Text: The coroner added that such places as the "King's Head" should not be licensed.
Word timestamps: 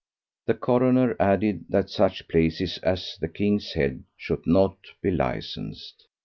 The 0.47 0.55
coroner 0.55 1.15
added 1.19 1.65
that 1.69 1.91
such 1.91 2.27
places 2.27 2.79
as 2.79 3.19
the 3.21 3.27
"King's 3.27 3.73
Head" 3.73 4.03
should 4.17 4.47
not 4.47 4.77
be 4.99 5.11
licensed. 5.11 6.07